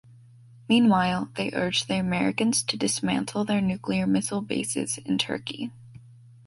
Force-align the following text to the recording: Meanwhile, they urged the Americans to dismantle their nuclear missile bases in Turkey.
Meanwhile, 0.67 1.29
they 1.35 1.51
urged 1.53 1.87
the 1.87 1.99
Americans 1.99 2.63
to 2.63 2.75
dismantle 2.75 3.45
their 3.45 3.61
nuclear 3.61 4.07
missile 4.07 4.41
bases 4.41 4.97
in 4.97 5.19
Turkey. 5.19 5.71